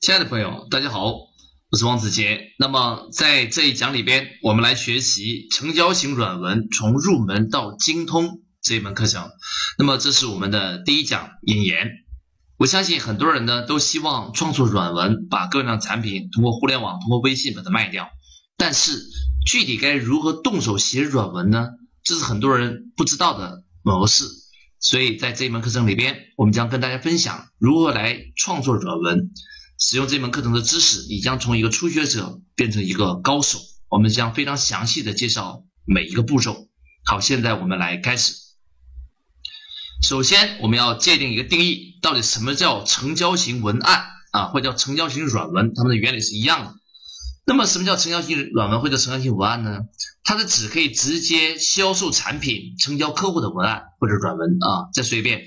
[0.00, 1.12] 亲爱的朋友，大家好，
[1.70, 2.52] 我是王子杰。
[2.56, 9.28] 那么在这一讲里边，我们来学习成交型软文从入门到精通这一门课程。
[9.76, 11.88] 那么这是我们的第一讲引言。
[12.58, 18.08] 我相信很多人呢都希望创作软文，把各样产品通过互联网、通过微信把它卖掉。
[18.56, 19.02] 但是
[19.46, 21.70] 具体该如何动手写软文呢？
[22.04, 24.24] 这是很多人不知道的模式。
[24.78, 29.32] 所以在这一门课程里边，我们将跟大家分享如何来创作软文。
[29.78, 33.60] 使用这门课程的知识，你将从一个初学者变成一个高手。
[33.88, 36.68] 我们将非常详细的介绍每一个步骤。
[37.04, 38.34] 好，现在我们来开始。
[40.02, 45.72] 首先，我们要界定一个定义，到底什么叫成交型文案啊，或者叫成交型软文？
[45.74, 46.74] 它们的原理是一样的。
[47.46, 49.78] 那么，什么叫成交型软文或者成交型文案呢？
[50.24, 54.90] 它是指可以直接销售产品、成交客户的文案或者软文啊。
[54.92, 55.44] 再说一遍，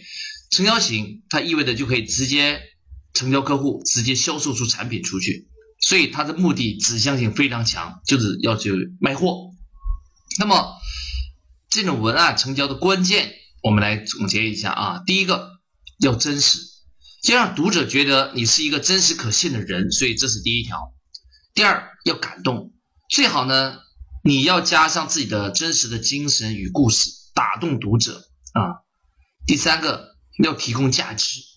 [0.49, 2.61] 成交型它意味着就可以直接。
[3.13, 9.51] 成交客户直接销售出产品出去，所以它的目的指向性非常强，就是要去卖货。
[10.39, 10.75] 那么
[11.69, 15.03] 这种文案成交的关键，我们来总结一下啊。
[15.05, 15.59] 第一个
[15.99, 16.59] 要真实，
[17.29, 20.93] 要让读者觉得你是一个真实可信的人，所以这是第一条。
[21.53, 22.71] 第二要感动，
[23.09, 23.79] 最好呢
[24.23, 28.87] 你要加上自己的真实的精神与故事，打动读者啊。
[29.45, 31.50] 第三个要提供价值。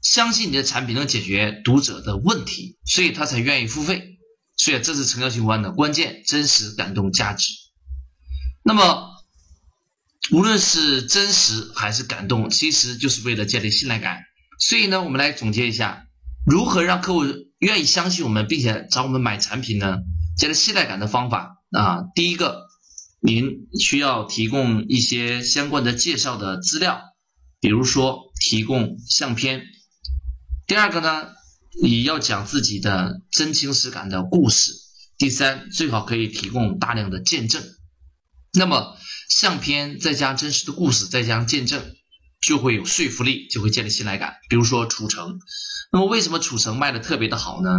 [0.00, 4.16] 相信你的产品能解决读者的问题，所以他才愿意付费。
[4.56, 7.52] 所以这是成交型文案的关键：真实、感动、价值。
[8.64, 9.10] 那么，
[10.32, 14.22] 无论是真实还是感动，其实就是为了建立信赖感。
[14.58, 16.06] 所以呢，我们来总结一下，
[16.44, 17.24] 如何让客户
[17.58, 19.98] 愿意相信我们，并且找我们买产品呢？
[20.36, 22.66] 建立信赖感的方法啊，第一个，
[23.20, 27.00] 您需要提供一些相关的介绍的资料，
[27.60, 29.62] 比如说提供相片。
[30.68, 31.28] 第二个呢，
[31.82, 34.74] 你要讲自己的真情实感的故事。
[35.16, 37.62] 第三，最好可以提供大量的见证。
[38.52, 38.94] 那么，
[39.30, 41.96] 相片再加真实的故事，再加见证，
[42.42, 44.34] 就会有说服力，就会建立信赖感。
[44.50, 45.40] 比如说楚成，
[45.90, 47.70] 那么为什么楚成卖的特别的好呢？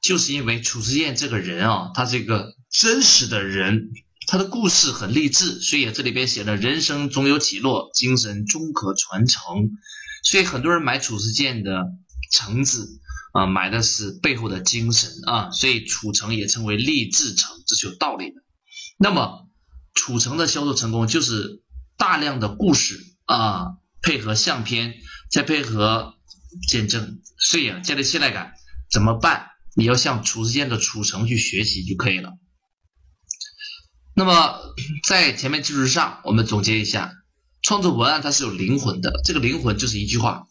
[0.00, 3.90] 就是因为楚之燕这个人啊，他是一个真实的人，
[4.28, 9.72] 他的故事很励志，所以这里边写了“人生总有起落，精神终可传承”。
[10.22, 11.86] 所以很多人买褚时健的。
[12.34, 13.00] 橙子
[13.32, 18.36] 啊，买的是背后的精神啊，所以楚橙也称为励志橙，这是有道理的。
[18.98, 19.48] 那么
[19.94, 21.62] 楚橙的销售成功就是
[21.96, 24.94] 大量的故事啊，配合相片，
[25.30, 26.14] 再配合
[26.68, 28.54] 见证，所以啊，建立信赖感
[28.90, 29.46] 怎么办？
[29.76, 32.32] 你要向褚时健的楚成去学习就可以了。
[34.14, 34.60] 那么
[35.02, 37.12] 在前面基础上，我们总结一下，
[37.62, 40.46] 创作文案它是有灵魂的，这个灵魂就是一句话。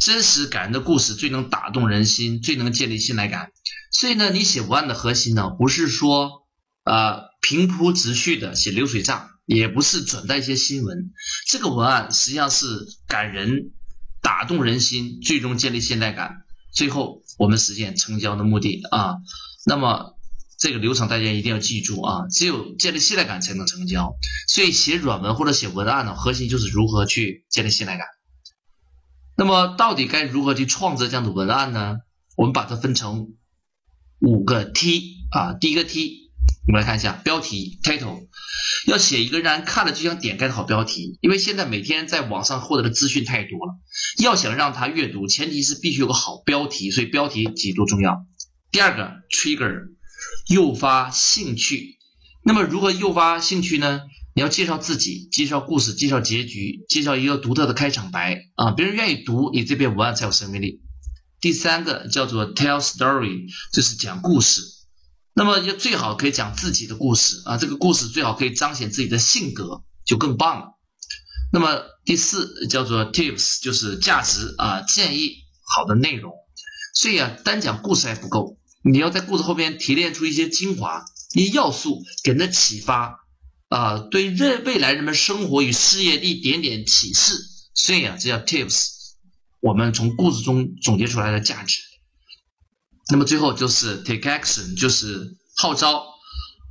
[0.00, 3.52] 真实感人的故事最能打动人心，最能建立信赖感。
[3.92, 6.46] 所以呢，你写文案的核心呢，不是说
[6.84, 11.12] 呃平铺直叙的写流水账，也不是转载一些新闻。
[11.46, 12.66] 这个文案实际上是
[13.06, 13.72] 感人、
[14.22, 19.16] 打动人心，最终建立信赖感，最后我们实现成交的目的啊。
[19.66, 20.16] 那么
[20.58, 24.14] 这个流程大家一定要记住啊，只有建立信赖感才能成交。
[24.48, 28.06] 所以写软文或者写文案呢，核心就是如何去建立信赖感。
[29.40, 31.96] 那么到底该如何去创作这样的文案呢？
[32.36, 33.28] 我们把它分成
[34.20, 36.30] 五个 T 啊，第一个 T，
[36.66, 38.28] 我们来看一下标题 title，
[38.86, 43.78] 要写一个让人看了就想点开的好标题，因为现在每天在网上获得的资讯太多了，
[44.18, 48.26] 要想让他阅读，前提是必须有个好标题，所以标题极度重要。
[48.70, 49.86] 第二个 trigger，
[50.50, 51.96] 诱发兴趣，
[52.44, 54.02] 那么如何诱发兴趣呢？
[54.40, 60.80] 你要介绍自己，介绍故事，介绍结局，介绍一个独特的开场白啊，别人愿意读你这篇文案才有生命力。
[61.42, 64.62] 第三个叫做 tell story，就是讲故事。
[65.34, 70.68] 那么要最好可以讲自己的故事啊，这个故事最好可以彰显自己的性格，就更棒了。
[71.52, 76.32] 那么第四叫做 tips，就是价值啊，建议好的内容。
[76.94, 81.04] 所以啊，单讲故事还不够，你要在故事后边提炼出一些精华、
[81.34, 83.19] 一些要素，给人的启发。
[83.70, 87.34] 啊，对人未来人们生活与事业的一点点启示，
[87.72, 88.88] 所以啊，这叫 tips，
[89.60, 91.80] 我们从故事中总结出来的价值。
[93.10, 96.04] 那么最后就是 take action，就是号召，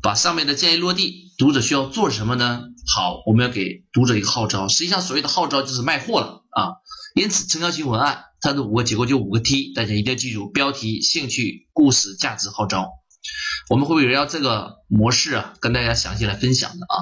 [0.02, 1.30] 把上面的建议落地。
[1.38, 2.64] 读者需要做什么呢？
[2.94, 4.68] 好，我们要给读者一个号召。
[4.68, 6.76] 实际上，所谓的号召就是卖货了啊。
[7.16, 12.90] 因此，成交型文案它的五个结构就五个 T，大家一定要记住：标题、兴趣、故事、价值、号召。
[13.70, 16.96] 我们会围绕这个模式啊，跟大家详细来分享的啊。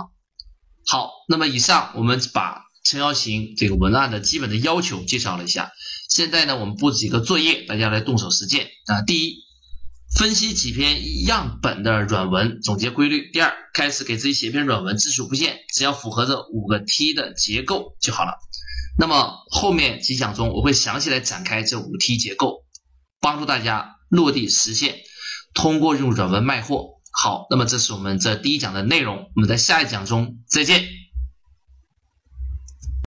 [0.85, 5.71] 好，那么以上我们把成交型这个文案的基本的要求介绍了一下。
[6.09, 9.01] 现在呢，我们布置几个作业，大家来动手实践啊。
[9.01, 9.43] 第一，
[10.17, 13.29] 分析几篇样本的软文，总结规律。
[13.31, 18.39] 第二，开始给自己写篇软文，字数不限，只要符合这五个 T 的结构就好了。
[18.97, 22.63] 那么后面几讲中，我会详细来展开这五 T 结构，
[23.19, 24.95] 帮助大家落地实现，
[25.57, 26.99] 通过用软文卖货。
[27.11, 30.83] 好，那么这是我们这第一讲的内容，我们在下一讲中再见。